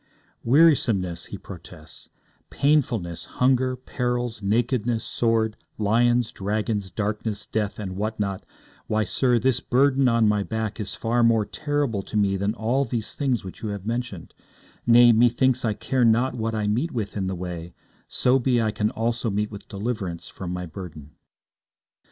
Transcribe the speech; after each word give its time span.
'Wearisomeness,' 0.43 1.25
he 1.25 1.37
protests, 1.37 2.09
'painfulness, 2.49 3.25
hunger, 3.37 3.75
perils, 3.75 4.41
nakedness, 4.41 5.03
sword, 5.05 5.55
lions, 5.77 6.31
dragons, 6.31 6.89
darkness, 6.89 7.45
death, 7.45 7.77
and 7.77 7.95
what 7.95 8.19
not 8.19 8.43
why, 8.87 9.03
sir, 9.03 9.37
this 9.37 9.59
burden 9.59 10.07
on 10.07 10.27
my 10.27 10.41
back 10.41 10.79
is 10.79 10.95
far 10.95 11.21
more 11.21 11.45
terrible 11.45 12.01
to 12.01 12.17
me 12.17 12.35
than 12.35 12.55
all 12.55 12.83
these 12.83 13.13
things 13.13 13.43
which 13.43 13.61
you 13.61 13.69
have 13.69 13.85
mentioned; 13.85 14.33
nay, 14.87 15.11
methinks 15.11 15.63
I 15.63 15.73
care 15.73 16.03
not 16.03 16.33
what 16.33 16.55
I 16.55 16.65
meet 16.65 16.91
with 16.91 17.15
in 17.15 17.27
the 17.27 17.35
way, 17.35 17.75
so 18.07 18.39
be 18.39 18.59
I 18.59 18.71
can 18.71 18.89
also 18.89 19.29
meet 19.29 19.51
with 19.51 19.67
deliverance 19.67 20.27
from 20.27 20.51
my 20.51 20.65
burden.' 20.65 21.11